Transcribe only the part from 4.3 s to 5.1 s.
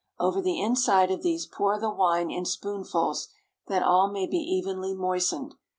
evenly